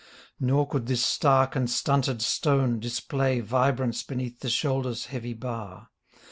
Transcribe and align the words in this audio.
Nor 0.39 0.67
could 0.67 0.87
this 0.87 1.05
stark 1.05 1.55
and 1.55 1.69
stunted 1.69 2.23
stone 2.23 2.79
display 2.79 3.39
Vibrance 3.39 4.01
beneath 4.01 4.39
the 4.39 4.49
shoulders 4.49 5.05
heavy 5.05 5.35
bar. 5.35 5.89